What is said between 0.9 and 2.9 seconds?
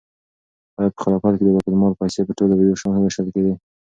په خلافت کې د بیت المال پیسې په ټولو یو